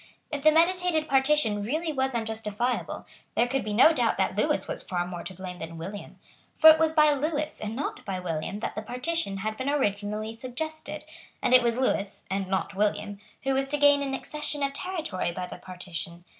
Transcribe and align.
If 0.31 0.41
the 0.41 0.51
meditated 0.51 1.07
partition 1.07 1.61
really 1.61 1.93
was 1.93 2.15
unjustifiable, 2.15 3.05
there 3.35 3.45
could 3.47 3.63
be 3.63 3.71
no 3.71 3.93
doubt 3.93 4.17
that 4.17 4.35
Lewis 4.35 4.67
was 4.67 4.81
far 4.81 5.05
more 5.05 5.21
to 5.21 5.35
blame 5.35 5.59
than 5.59 5.77
William. 5.77 6.17
For 6.55 6.71
it 6.71 6.79
was 6.79 6.91
by 6.91 7.11
Lewis, 7.13 7.59
and 7.61 7.75
not 7.75 8.03
by 8.03 8.19
William, 8.19 8.61
that 8.61 8.73
the 8.73 8.81
partition 8.81 9.37
had 9.37 9.57
been 9.57 9.69
originally 9.69 10.35
suggested; 10.35 11.05
and 11.39 11.53
it 11.53 11.61
was 11.61 11.77
Lewis, 11.77 12.23
and 12.31 12.47
not 12.47 12.73
William, 12.73 13.19
who 13.43 13.53
was 13.53 13.67
to 13.69 13.77
gain 13.77 14.01
an 14.01 14.15
accession 14.15 14.63
of 14.63 14.73
territory 14.73 15.31
by 15.31 15.45
the 15.45 15.57
partition. 15.57 16.23